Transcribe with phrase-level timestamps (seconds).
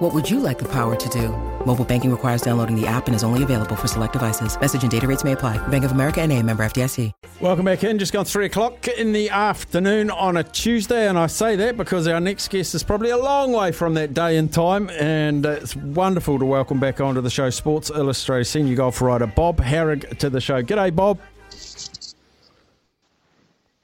[0.00, 1.28] What would you like the power to do?
[1.66, 4.58] Mobile banking requires downloading the app and is only available for select devices.
[4.58, 5.58] Message and data rates may apply.
[5.68, 7.12] Bank of America and a member FDIC.
[7.42, 7.98] Welcome back in.
[7.98, 12.08] Just gone three o'clock in the afternoon on a Tuesday, and I say that because
[12.08, 15.50] our next guest is probably a long way from that day and time, and uh,
[15.50, 20.16] it's wonderful to welcome back onto the show Sports Illustrated senior golf writer Bob Harig
[20.16, 20.62] to the show.
[20.62, 21.18] G'day, Bob.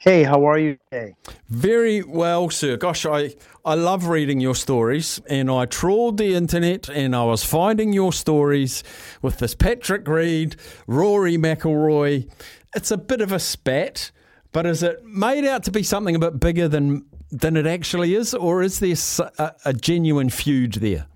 [0.06, 1.16] Hey, how are you today?
[1.48, 2.76] Very well, sir.
[2.76, 3.34] Gosh, I,
[3.64, 8.12] I love reading your stories, and I trawled the internet and I was finding your
[8.12, 8.84] stories
[9.20, 10.54] with this Patrick Reed,
[10.86, 12.30] Rory McIlroy.
[12.76, 14.12] It's a bit of a spat,
[14.52, 18.14] but is it made out to be something a bit bigger than than it actually
[18.14, 18.94] is, or is there
[19.40, 21.08] a, a genuine feud there?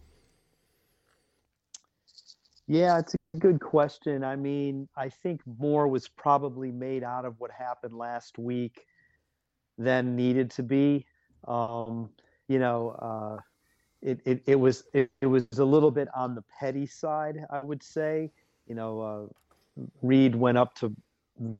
[2.66, 4.24] Yeah, it's a good question.
[4.24, 8.84] I mean, I think more was probably made out of what happened last week
[9.78, 11.06] than needed to be.
[11.46, 12.10] Um,
[12.48, 13.40] you know, uh,
[14.02, 17.60] it, it, it was it, it, was a little bit on the petty side, I
[17.60, 18.30] would say.
[18.66, 20.94] You know, uh, Reed went up to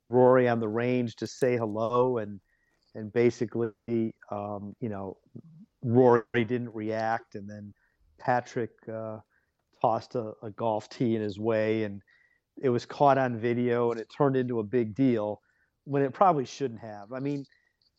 [0.08, 2.40] Rory on the range to say hello, and
[2.94, 3.70] and basically,
[4.30, 5.16] um, you know,
[5.82, 7.72] Rory didn't react, and then
[8.18, 8.72] Patrick.
[8.92, 9.18] Uh,
[9.80, 12.02] tossed a, a golf tee in his way and
[12.62, 15.40] it was caught on video and it turned into a big deal
[15.84, 17.12] when it probably shouldn't have.
[17.12, 17.44] I mean,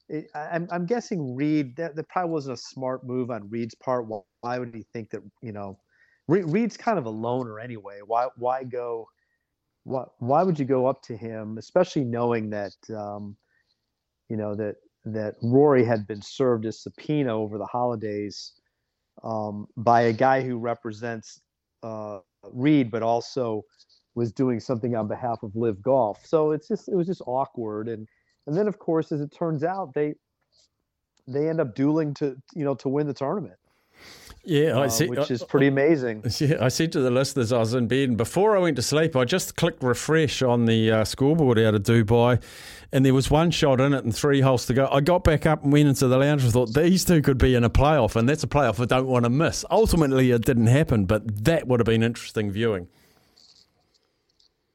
[0.10, 4.08] it, I'm, I'm guessing Reed that, that probably wasn't a smart move on Reed's part.
[4.08, 5.80] Why, why would he think that you know
[6.28, 8.00] Reed's kind of a loner anyway?
[8.06, 9.08] Why why go?
[9.84, 13.36] Why why would you go up to him, especially knowing that um,
[14.30, 18.54] you know that that Rory had been served a subpoena over the holidays
[19.24, 21.42] um, by a guy who represents
[21.84, 22.20] uh,
[22.84, 23.64] but also
[24.16, 26.26] was doing something on behalf of LIV Golf.
[26.26, 28.08] So it's just it was just awkward, and
[28.48, 30.16] and then of course, as it turns out, they
[31.28, 33.58] they end up dueling to you know to win the tournament.
[34.44, 35.08] Yeah, I uh, see.
[35.08, 36.24] which is pretty amazing.
[36.40, 38.82] Yeah, I said to the listeners I was in bed, and before I went to
[38.82, 42.42] sleep, I just clicked refresh on the uh, scoreboard out of Dubai,
[42.92, 44.88] and there was one shot in it and three holes to go.
[44.92, 47.54] I got back up and went into the lounge and thought these two could be
[47.54, 49.64] in a playoff, and that's a playoff I don't want to miss.
[49.70, 52.88] Ultimately, it didn't happen, but that would have been interesting viewing.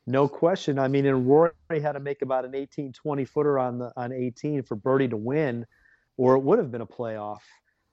[0.07, 0.79] No question.
[0.79, 1.51] I mean, and Rory
[1.83, 5.17] had to make about an 18, 20 footer on the on 18 for birdie to
[5.17, 5.67] win,
[6.17, 7.41] or it would have been a playoff.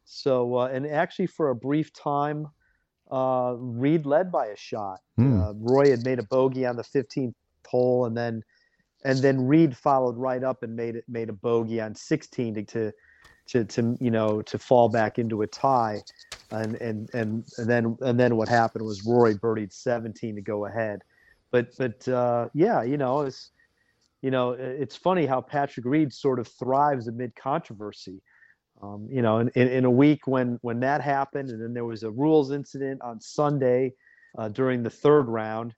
[0.05, 2.47] So, uh, and actually, for a brief time,
[3.11, 4.99] uh, Reed led by a shot.
[5.19, 5.41] Mm.
[5.41, 7.33] Uh, Roy had made a bogey on the 15th
[7.67, 8.43] hole, and then
[9.05, 12.63] and then Reed followed right up and made it made a bogey on 16 to,
[12.63, 12.91] to
[13.47, 16.01] to to you know to fall back into a tie,
[16.51, 20.65] and and and, and then and then what happened was Rory birdied 17 to go
[20.65, 21.01] ahead,
[21.51, 23.51] but but uh, yeah, you know it's
[24.21, 28.21] you know it's funny how Patrick Reed sort of thrives amid controversy.
[28.81, 31.85] Um, you know, in, in, in, a week when when that happened, and then there
[31.85, 33.93] was a rules incident on Sunday
[34.37, 35.73] uh, during the third round,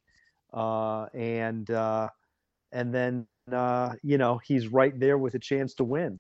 [0.54, 2.10] uh, and uh,
[2.72, 6.20] and then uh, you know he's right there with a chance to win.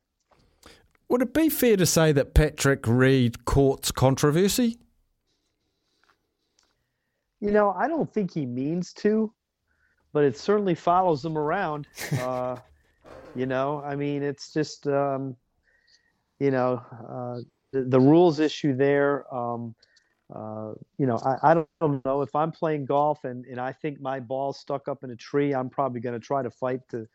[1.10, 4.78] Would it be fair to say that Patrick Reed courts controversy?
[7.40, 9.32] You know, I don't think he means to,
[10.14, 11.88] but it certainly follows him around.
[12.20, 12.58] Uh,
[13.36, 14.88] you know, I mean, it's just.
[14.88, 15.36] Um,
[16.40, 17.42] you know, uh,
[17.72, 19.34] the, the, rules issue there.
[19.34, 19.76] Um,
[20.34, 24.02] uh, you know, I, I don't know if I'm playing golf and, and I think
[24.02, 27.06] my ball stuck up in a tree, I'm probably going to try to fight to,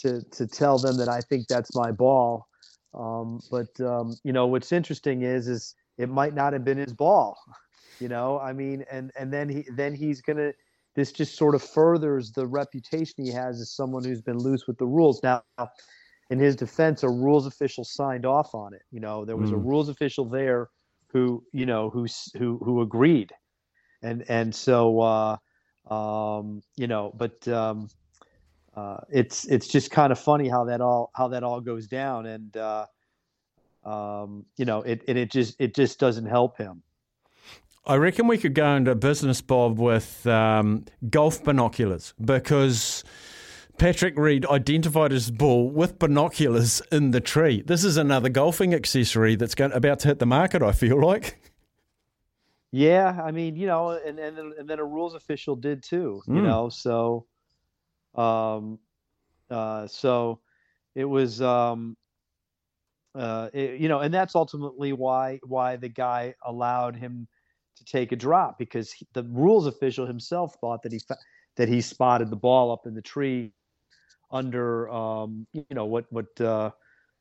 [0.00, 2.46] to, to tell them that I think that's my ball.
[2.94, 6.94] Um, but, um, you know, what's interesting is, is it might not have been his
[6.94, 7.38] ball,
[8.00, 10.52] you know, I mean, and, and then he, then he's going to,
[10.94, 14.78] this just sort of furthers the reputation he has as someone who's been loose with
[14.78, 15.22] the rules.
[15.22, 15.42] Now,
[16.30, 18.82] in his defense, a rules official signed off on it.
[18.90, 19.54] You know, there was mm.
[19.54, 20.68] a rules official there
[21.12, 23.32] who, you know, who who who agreed,
[24.02, 25.36] and and so, uh,
[25.90, 27.88] um, you know, but um,
[28.76, 32.26] uh, it's it's just kind of funny how that all how that all goes down,
[32.26, 32.86] and uh,
[33.84, 36.82] um, you know, it and it just it just doesn't help him.
[37.86, 43.02] I reckon we could go into business, Bob, with um, golf binoculars because
[43.78, 47.62] Patrick Reed identified his ball with binoculars in the tree.
[47.62, 51.40] This is another golfing accessory that's going, about to hit the market, I feel like.
[52.72, 56.34] Yeah, I mean, you know, and and and then a rules official did too, you
[56.34, 56.42] mm.
[56.42, 56.68] know.
[56.68, 57.26] So,
[58.14, 58.78] um,
[59.50, 60.40] Uh, so
[60.94, 61.96] it was, um,
[63.14, 67.26] uh, it, you know, and that's ultimately why why the guy allowed him
[67.76, 71.00] to take a drop because he, the rules official himself thought that he
[71.56, 73.52] that he spotted the ball up in the tree
[74.30, 76.70] under um, you know what what uh,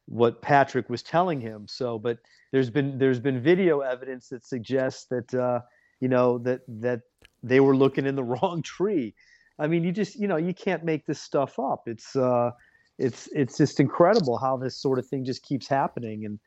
[0.05, 1.65] what Patrick was telling him.
[1.67, 2.19] So, but
[2.51, 5.61] there's been there's been video evidence that suggests that uh,
[5.99, 7.01] you know that that
[7.43, 9.13] they were looking in the wrong tree.
[9.59, 11.83] I mean, you just you know you can't make this stuff up.
[11.87, 12.51] It's uh,
[12.97, 16.39] it's it's just incredible how this sort of thing just keeps happening and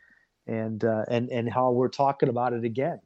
[0.50, 3.00] and uh, and and how we're talking about it again.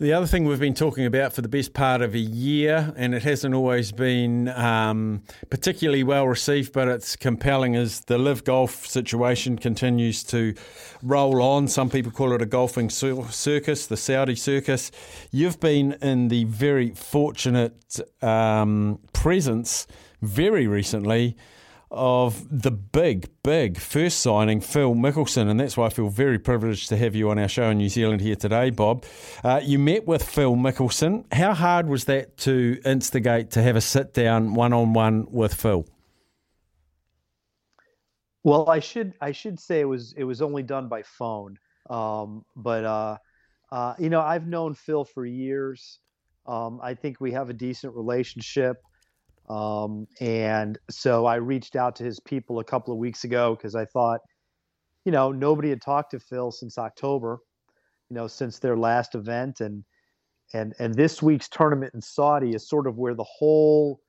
[0.00, 3.16] The other thing we've been talking about for the best part of a year, and
[3.16, 8.86] it hasn't always been um, particularly well received, but it's compelling, is the LIV Golf
[8.86, 10.54] situation continues to
[11.02, 11.66] roll on.
[11.66, 14.92] Some people call it a golfing circus, the Saudi circus.
[15.32, 19.88] You've been in the very fortunate um, presence
[20.22, 21.36] very recently
[21.90, 25.48] of the big, big first signing, Phil Mickelson.
[25.48, 27.88] And that's why I feel very privileged to have you on our show in New
[27.88, 29.04] Zealand here today, Bob.
[29.42, 31.24] Uh, you met with Phil Mickelson.
[31.32, 35.54] How hard was that to instigate to have a sit down one on one with
[35.54, 35.86] Phil?
[38.44, 41.58] Well, I should I should say it was it was only done by phone,
[41.90, 43.16] um, but uh,
[43.70, 45.98] uh, you know I've known Phil for years.
[46.46, 48.78] Um, I think we have a decent relationship.
[49.48, 53.74] Um, and so I reached out to his people a couple of weeks ago because
[53.74, 54.20] I thought,
[55.04, 57.38] you know, nobody had talked to Phil since October,
[58.10, 59.84] you know, since their last event, and
[60.52, 64.00] and and this week's tournament in Saudi is sort of where the whole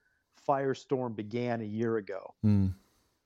[0.48, 2.34] firestorm began a year ago.
[2.46, 2.74] Mm.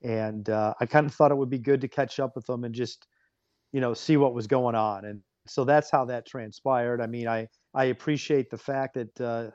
[0.03, 2.65] And uh, I kind of thought it would be good to catch up with them
[2.65, 3.07] and just,
[3.71, 5.05] you know, see what was going on.
[5.05, 7.01] And so that's how that transpired.
[7.01, 9.21] I mean, I I appreciate the fact that.
[9.21, 9.51] Uh,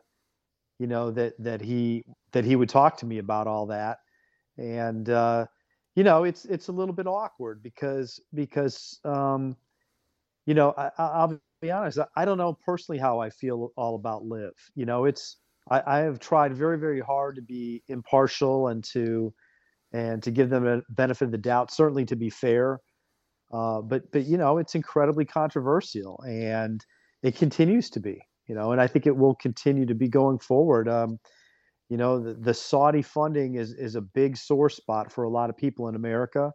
[0.78, 3.98] you know that that he that he would talk to me about all that
[4.56, 5.46] and uh,
[5.94, 9.56] you know it's it's a little bit awkward because because um,
[10.46, 14.24] you know I, will be honest I don't know personally how I feel all about
[14.24, 14.52] LIV.
[14.74, 15.36] you know it's
[15.70, 19.32] I, I have tried very very hard to be impartial and to
[19.92, 22.80] and to give them a benefit of the doubt certainly to be fair
[23.52, 26.84] uh, but but you know it's incredibly controversial and
[27.22, 30.38] it continues to be you know, and I think it will continue to be going
[30.38, 30.88] forward.
[30.88, 31.18] Um,
[31.88, 35.50] you know, the, the, Saudi funding is is a big sore spot for a lot
[35.50, 36.52] of people in America.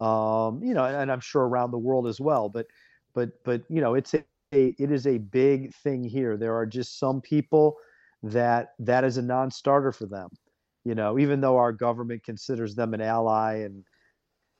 [0.00, 2.48] Um, you know, and I'm sure around the world as well.
[2.48, 2.66] But
[3.14, 6.36] but but you know, it's a, a it is a big thing here.
[6.36, 7.76] There are just some people
[8.22, 10.28] that that is a non-starter for them.
[10.84, 13.84] You know, even though our government considers them an ally, and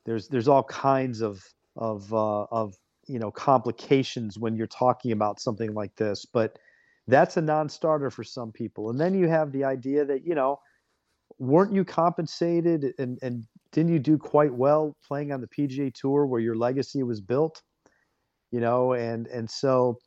[0.05, 1.43] there's there's all kinds of
[1.77, 2.75] of uh, of
[3.09, 6.59] you know complications when you're talking about something like this but
[7.09, 8.91] that's a non-starter for some people.
[8.91, 10.61] And then you have the idea that you know
[11.39, 16.27] weren't you compensated and and didn't you do quite well playing on the PGA tour
[16.27, 17.63] where your legacy was built?
[18.51, 19.99] You know and and so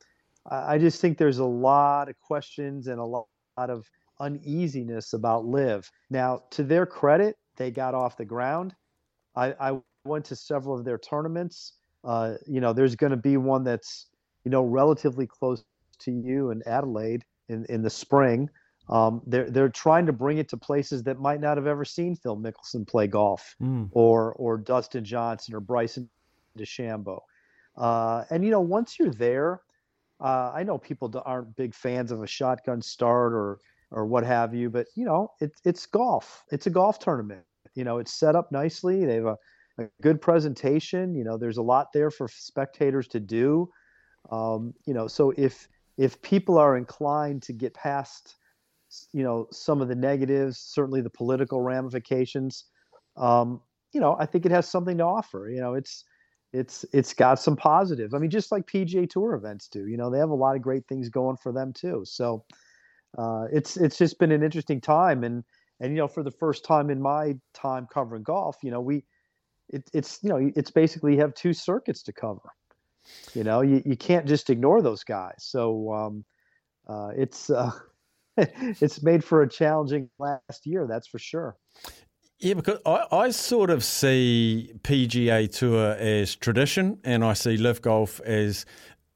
[0.50, 3.86] I just think there's a lot of questions and a lot of
[4.20, 5.90] uneasiness about LIV.
[6.10, 8.74] now to their credit they got off the ground.
[9.36, 11.74] I, I went to several of their tournaments.
[12.04, 14.08] Uh, you know, there's going to be one that's,
[14.46, 15.64] you know, relatively close
[16.00, 18.50] to you and Adelaide in, in the spring.
[18.90, 22.16] Um, they're they're trying to bring it to places that might not have ever seen
[22.16, 23.88] Phil Mickelson play golf, mm.
[23.92, 26.10] or or Dustin Johnson or Bryson
[26.58, 27.20] DeChambeau.
[27.78, 29.62] Uh, and you know, once you're there,
[30.20, 33.60] uh, I know people aren't big fans of a shotgun start or
[33.92, 36.44] or what have you, but you know, it's it's golf.
[36.52, 37.44] It's a golf tournament.
[37.76, 39.06] You know, it's set up nicely.
[39.06, 39.38] They have a
[39.80, 41.16] a good presentation.
[41.16, 43.70] You know, there's a lot there for spectators to do.
[44.32, 45.68] Um, you know, so if
[46.00, 48.38] if people are inclined to get past,
[49.12, 52.64] you know, some of the negatives, certainly the political ramifications,
[53.18, 55.50] um, you know, I think it has something to offer.
[55.50, 56.06] You know, it's
[56.54, 58.14] it's it's got some positive.
[58.14, 59.88] I mean, just like PGA Tour events do.
[59.88, 62.04] You know, they have a lot of great things going for them too.
[62.06, 62.46] So
[63.18, 65.44] uh, it's it's just been an interesting time, and
[65.82, 69.04] and you know, for the first time in my time covering golf, you know, we
[69.68, 72.54] it, it's you know it's basically you have two circuits to cover.
[73.34, 75.36] You know, you, you can't just ignore those guys.
[75.40, 76.26] So um,
[76.88, 77.72] uh, it's uh,
[78.38, 81.56] it's made for a challenging last year, that's for sure.
[82.40, 87.82] Yeah, because I, I sort of see PGA Tour as tradition, and I see LIV
[87.82, 88.66] Golf as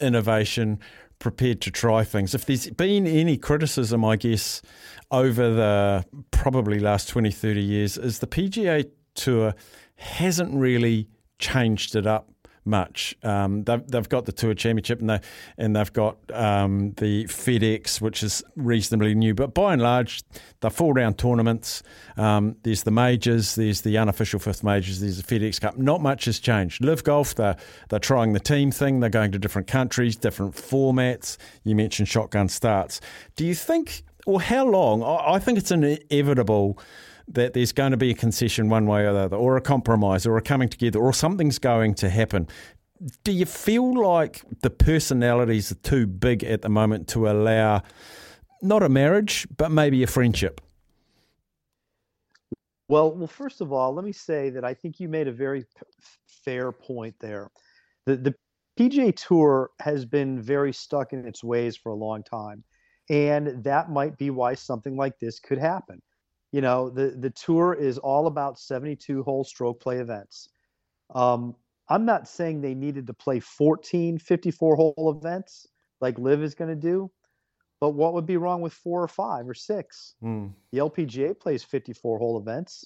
[0.02, 0.80] innovation,
[1.20, 2.36] prepared to try things.
[2.36, 4.62] If there's been any criticism, I guess,
[5.10, 9.56] over the probably last 20, 30 years, is the PGA Tour
[9.96, 11.08] hasn't really
[11.40, 12.33] changed it up
[12.66, 13.16] much.
[13.24, 15.20] Um, they've, they've got the Tour Championship and, they,
[15.58, 19.34] and they've got um, the FedEx, which is reasonably new.
[19.34, 20.24] But by and large,
[20.62, 21.84] they're four round tournaments.
[22.18, 25.78] Um, there's the majors, there's the unofficial fifth majors, there's the FedEx Cup.
[25.78, 26.84] Not much has changed.
[26.84, 27.58] LIV Golf, they're,
[27.90, 31.38] they're trying the team thing, they're going to different countries, different formats.
[31.64, 33.02] You mentioned shotgun starts.
[33.36, 35.04] Do you think, or how long?
[35.04, 36.80] I, I think it's inevitable
[37.28, 40.26] that there's going to be a concession one way or the other, or a compromise,
[40.26, 42.48] or a coming together, or something's going to happen.
[43.24, 47.84] Do you feel like the personalities are too big at the moment to allow
[48.62, 50.62] not a marriage, but maybe a friendship?
[52.88, 55.66] Well, well, first of all, let me say that I think you made a very
[56.28, 57.50] fair point there.
[58.06, 58.36] The the
[58.80, 62.64] PGA Tour has been very stuck in its ways for a long time,
[63.10, 66.02] and that might be why something like this could happen
[66.54, 70.48] you know the the tour is all about 72 hole stroke play events.
[71.14, 71.56] Um,
[71.90, 75.68] i'm not saying they needed to play 14 54 hole events
[76.00, 77.12] like LIV is going to do
[77.82, 80.16] but what would be wrong with four or five or six?
[80.24, 80.54] Mm.
[80.72, 82.86] the lpga plays 54 hole events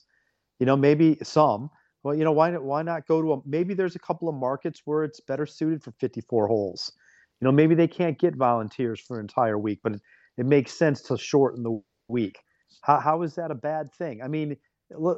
[0.60, 1.70] you know maybe some
[2.02, 4.34] well you know why not why not go to a maybe there's a couple of
[4.34, 6.92] markets where it's better suited for 54 holes.
[7.40, 10.02] You know maybe they can't get volunteers for an entire week but it,
[10.38, 12.40] it makes sense to shorten the week
[12.82, 14.22] how, how is that a bad thing?
[14.22, 14.58] I mean,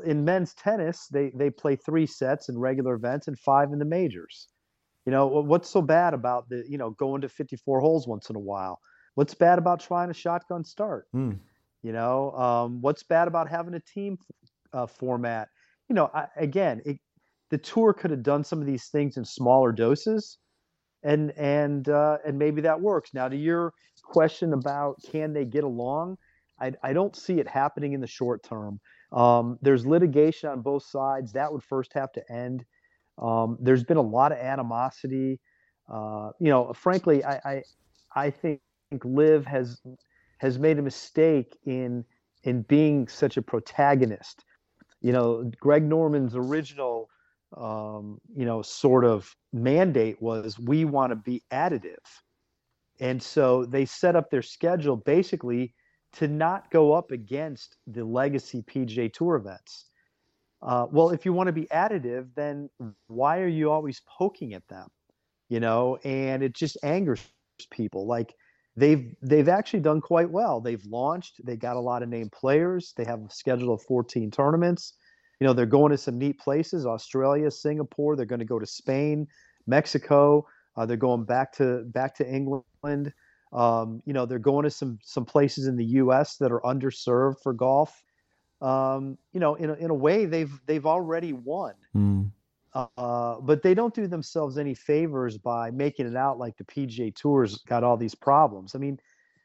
[0.05, 3.85] in men's tennis, they, they play three sets in regular events and five in the
[3.85, 4.47] majors.
[5.05, 8.35] You know, what's so bad about the, you know, going to 54 holes once in
[8.35, 8.79] a while?
[9.15, 11.07] What's bad about trying a shotgun start?
[11.15, 11.39] Mm.
[11.81, 14.17] You know, um, what's bad about having a team
[14.73, 15.47] uh, format?
[15.87, 16.99] You know, I, again, it,
[17.49, 20.37] the tour could have done some of these things in smaller doses,
[21.03, 23.13] and and uh, and maybe that works.
[23.13, 26.17] Now, to your question about can they get along?
[26.61, 28.79] I, I don't see it happening in the short term.
[29.11, 31.33] Um, there's litigation on both sides.
[31.33, 32.65] That would first have to end.
[33.17, 35.39] Um, there's been a lot of animosity.
[35.91, 37.63] Uh, you know, frankly, I, I,
[38.15, 38.61] I think
[39.03, 39.81] LIV has
[40.39, 42.05] has made a mistake in
[42.43, 44.45] in being such a protagonist.
[45.01, 47.09] You know, Greg Norman's original,
[47.57, 51.97] um, you know, sort of mandate was we want to be additive,
[52.99, 55.73] and so they set up their schedule basically
[56.13, 59.85] to not go up against the legacy PGA Tour events.
[60.61, 62.69] Uh, well, if you want to be additive, then
[63.07, 64.87] why are you always poking at them?
[65.47, 67.21] You know, and it just angers
[67.71, 68.05] people.
[68.05, 68.35] Like
[68.75, 70.59] they've they've actually done quite well.
[70.59, 71.45] They've launched.
[71.45, 72.93] They got a lot of named players.
[72.97, 74.93] They have a schedule of 14 tournaments.
[75.39, 78.15] You know, they're going to some neat places: Australia, Singapore.
[78.15, 79.27] They're going to go to Spain,
[79.65, 80.45] Mexico.
[80.75, 83.13] Uh, they're going back to back to England.
[83.51, 86.37] Um, you know, they're going to some some places in the U.S.
[86.37, 88.03] that are underserved for golf.
[88.61, 91.73] Um, you know, in a, in a way, they've they've already won.
[91.95, 92.31] Mm.
[92.73, 97.13] Uh, but they don't do themselves any favors by making it out like the PGA
[97.15, 98.75] Tour's got all these problems.
[98.75, 98.99] I mean,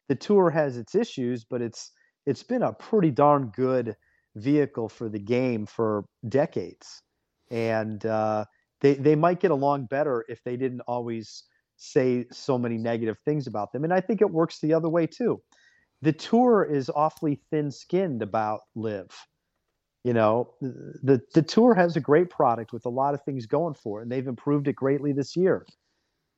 [0.08, 1.92] the tour has its issues, but it's
[2.26, 3.96] it's been a pretty darn good
[4.36, 7.02] vehicle for the game for decades,
[7.50, 8.44] and uh,
[8.80, 11.44] they they might get along better if they didn't always
[11.76, 13.84] say so many negative things about them.
[13.84, 15.40] And I think it works the other way too.
[16.02, 19.08] The tour is awfully thin skinned about LIV.
[20.04, 23.72] You know, the the tour has a great product with a lot of things going
[23.72, 25.64] for it, and they've improved it greatly this year.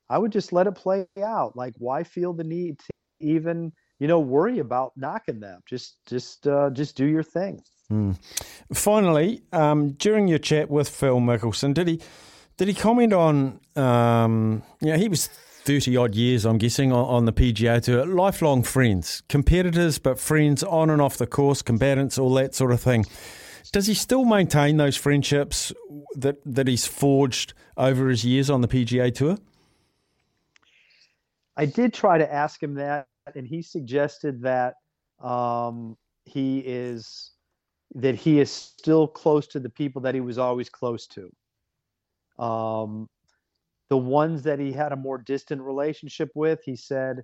[0.09, 1.57] I would just let it play out.
[1.57, 2.87] Like, why feel the need to
[3.19, 5.62] even, you know, worry about knocking them?
[5.69, 7.61] Just just uh, just do your thing.
[7.90, 8.16] Mm.
[8.73, 12.00] Finally, um, during your chat with Phil Mickelson, did he
[12.57, 13.61] did he comment on?
[13.75, 18.07] Um, know, he was thirty odd years, I'm guessing, on, on, the PGA Tour.
[18.07, 22.81] Lifelong friends, competitors, but friends on and off the course, combatants, all that sort of
[22.81, 23.05] thing.
[23.73, 25.73] Does he still maintain those friendships
[26.17, 29.39] that that he's forged over his years on the PGA Tour?
[31.57, 34.75] I did try to ask him that, and he suggested that
[35.21, 37.33] um, he is
[37.95, 41.31] that he is still close to the people that he was always close to.
[42.38, 43.09] Um,
[43.88, 47.23] the ones that he had a more distant relationship with, he said,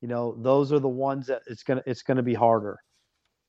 [0.00, 2.78] you know, those are the ones that it's gonna it's gonna be harder.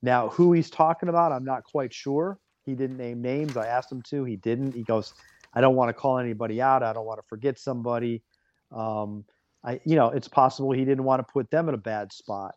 [0.01, 2.39] Now, who he's talking about, I'm not quite sure.
[2.65, 3.57] He didn't name names.
[3.57, 4.23] I asked him to.
[4.23, 4.73] He didn't.
[4.73, 5.13] He goes,
[5.53, 6.83] I don't want to call anybody out.
[6.83, 8.23] I don't want to forget somebody.
[8.71, 9.25] Um,
[9.63, 12.55] I, you know, it's possible he didn't want to put them in a bad spot.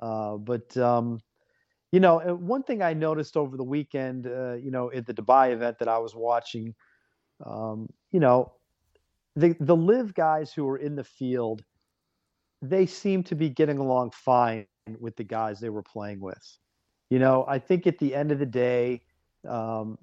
[0.00, 1.20] Uh, but um,
[1.90, 5.52] you know, one thing I noticed over the weekend, uh, you know, at the Dubai
[5.52, 6.74] event that I was watching,
[7.44, 8.52] um, you know,
[9.36, 11.62] the the LIV guys who are in the field,
[12.60, 14.66] they seem to be getting along fine
[14.98, 16.58] with the guys they were playing with.
[17.10, 19.02] You know, I think at the end of the day,
[19.48, 19.98] um,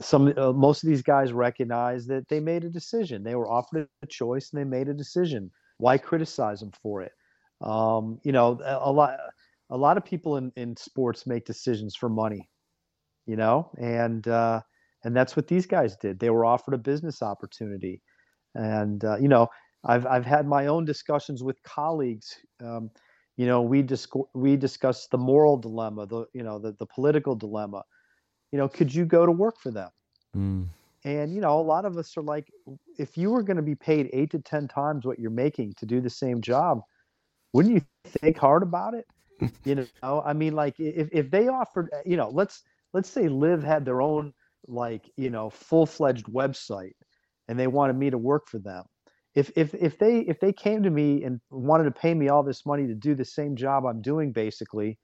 [0.00, 3.22] some uh, most of these guys recognize that they made a decision.
[3.22, 5.50] They were offered a choice and they made a decision.
[5.78, 7.12] Why criticize them for it?
[7.60, 9.18] Um, you know, a, a lot
[9.70, 12.48] a lot of people in, in sports make decisions for money.
[13.26, 14.62] You know, and uh,
[15.04, 16.18] and that's what these guys did.
[16.18, 18.02] They were offered a business opportunity,
[18.54, 19.48] and uh, you know,
[19.84, 22.36] I've I've had my own discussions with colleagues.
[22.62, 22.90] Um,
[23.36, 27.34] you know, we dis- we discussed the moral dilemma, the you know the the political
[27.34, 27.82] dilemma
[28.52, 29.90] you know, could you go to work for them?
[30.36, 30.66] Mm.
[31.04, 32.52] And you know, a lot of us are like,
[32.98, 35.86] if you were going to be paid eight to ten times what you're making to
[35.86, 36.82] do the same job,
[37.52, 39.06] wouldn't you think hard about it?
[39.64, 43.62] you know, I mean, like if if they offered, you know, let's let's say LIV
[43.62, 44.34] had their own
[44.70, 46.94] like you know full fledged website,
[47.48, 48.84] and they wanted me to work for them.
[49.34, 52.42] If if if they if they came to me and wanted to pay me all
[52.42, 54.98] this money to do the same job I'm doing, basically,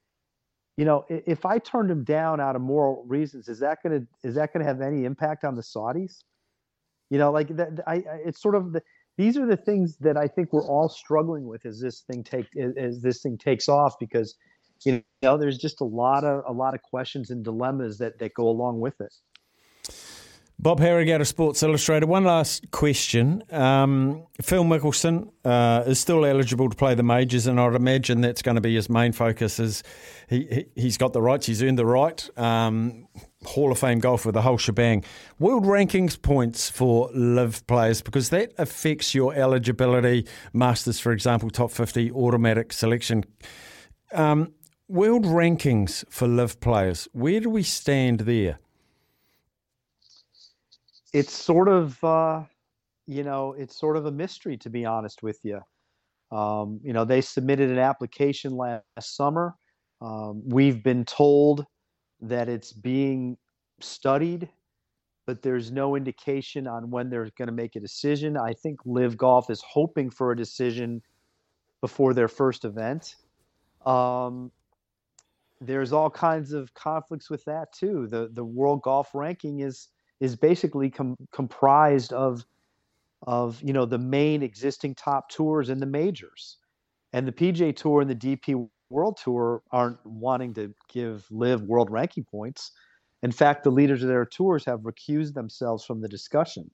[0.77, 4.35] you know, if I turned them down out of moral reasons, is that gonna is
[4.35, 6.25] that gonna have any impact on the Saudis?
[7.09, 7.81] You know, like that.
[7.87, 8.83] I, it's sort of the,
[9.17, 12.47] these are the things that I think we're all struggling with as this thing take
[12.77, 14.35] as this thing takes off because
[14.85, 18.35] you know there's just a lot of a lot of questions and dilemmas that that
[18.35, 19.15] go along with it.
[20.59, 22.07] Bob Harig out of Sports Illustrated.
[22.07, 23.43] One last question.
[23.51, 28.41] Um, Phil Mickelson uh, is still eligible to play the majors, and I'd imagine that's
[28.41, 29.61] going to be his main focus.
[29.61, 29.83] Is
[30.29, 32.29] he, he has got the rights, he's earned the right.
[32.39, 33.07] Um,
[33.45, 35.05] Hall of Fame golf with the whole shebang.
[35.39, 40.27] World rankings points for LIV players because that affects your eligibility.
[40.55, 43.25] Masters, for example, top fifty automatic selection.
[44.13, 44.55] Um,
[44.89, 47.09] world rankings for LIV players.
[47.13, 48.59] Where do we stand there?
[51.17, 52.43] It's sort of uh,
[53.07, 55.61] you know it's sort of a mystery to be honest with you.
[56.31, 58.83] Um, you know they submitted an application last
[59.17, 59.55] summer.
[60.03, 61.65] Um, we've been told
[62.21, 63.39] that it's being
[63.81, 64.51] studied,
[65.27, 68.37] but there's no indication on when they're going to make a decision.
[68.37, 71.01] I think LIV Golf is hoping for a decision
[71.81, 73.15] before their first event.
[73.87, 74.51] Um,
[75.63, 78.07] there's all kinds of conflicts with that too.
[78.07, 79.89] The the World Golf Ranking is
[80.21, 82.45] is basically com- comprised of
[83.27, 86.59] of you know the main existing top tours and the majors.
[87.13, 91.91] And the PGA Tour and the dp world tour aren't wanting to give LIV world
[91.91, 92.73] ranking points.
[93.23, 96.71] In fact the leaders of their tours have recused themselves from the discussion.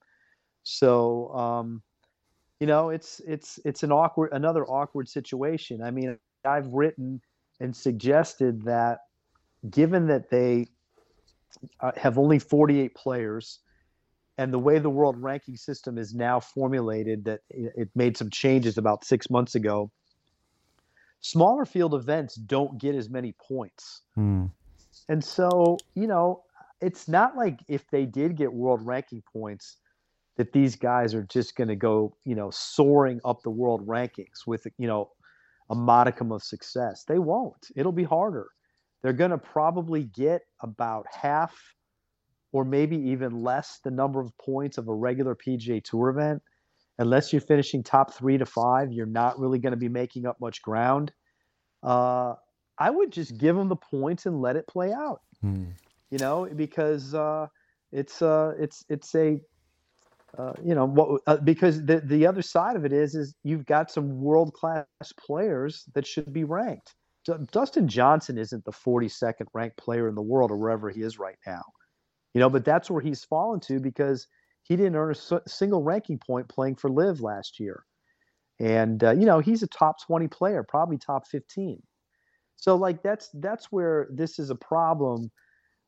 [0.65, 1.83] So um,
[2.61, 5.83] you know it's it's it's an awkward another awkward situation.
[5.83, 7.21] I mean i've written
[7.61, 8.99] and suggested that
[9.71, 10.67] given that they
[11.81, 13.61] uh, have only 48 players
[14.39, 18.79] and the way the world ranking system is now formulated that it made some changes
[18.79, 19.91] about six months ago
[21.21, 24.03] smaller field events don't get as many points.
[24.15, 24.47] Hmm.
[25.09, 26.43] and so you know
[26.81, 29.77] it's not like if they did get world ranking points
[30.37, 34.47] that these guys are just going to go you know soaring up the world rankings
[34.47, 35.11] with you know
[35.71, 37.05] a modicum of success.
[37.05, 37.69] They won't.
[37.75, 38.49] It'll be harder
[39.03, 41.55] they're going to probably get about half
[42.53, 46.43] or maybe even less the number of points of a regular PGA Tour event.
[46.99, 50.39] Unless you're finishing top three to five, you're not really going to be making up
[50.41, 51.13] much ground.
[51.83, 52.35] Uh,
[52.79, 55.21] I would just give them the points and let it play out.
[55.41, 55.71] Hmm.
[56.11, 57.47] You know, because uh,
[57.91, 59.41] it's uh, it's it's a
[60.37, 63.67] uh, you know what uh, because the the other side of it is is you've
[63.67, 64.87] got some world class
[65.19, 66.95] players that should be ranked.
[67.25, 71.39] Dustin Johnson isn't the 42nd ranked player in the world or wherever he is right
[71.47, 71.63] now.
[72.35, 74.27] You know, but that's where he's fallen to because
[74.63, 77.85] he didn't earn a single ranking point playing for LIV last year.
[78.61, 81.83] And uh, you know, he's a top 20 player, probably top 15.
[82.57, 85.31] So like that's that's where this is a problem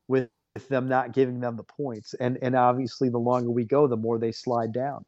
[0.07, 0.29] with
[0.69, 2.13] them not giving them the points.
[2.15, 5.05] And and obviously the longer we go, the more they slide down.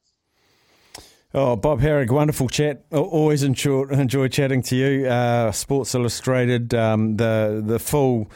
[1.39, 2.84] Oh, Bob Harig, wonderful chat.
[2.91, 5.06] Always enjoy, enjoy chatting to you.
[5.06, 8.32] Uh, Sports Illustrated, um, the the full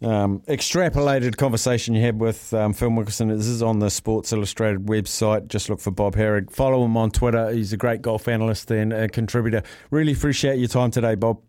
[0.00, 4.86] um, extrapolated conversation you had with um, Phil Mickelson this is on the Sports Illustrated
[4.86, 5.48] website.
[5.48, 6.52] Just look for Bob Harig.
[6.52, 7.50] Follow him on Twitter.
[7.50, 9.64] He's a great golf analyst and a contributor.
[9.90, 11.40] Really appreciate your time today, Bob.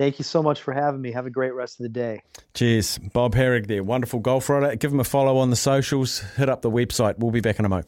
[0.00, 1.12] Thank you so much for having me.
[1.12, 2.22] Have a great rest of the day.
[2.54, 2.98] Cheers.
[3.12, 4.74] Bob Harig there, wonderful golf writer.
[4.74, 6.18] Give him a follow on the socials.
[6.36, 7.20] Hit up the website.
[7.20, 7.86] We'll be back in a moment.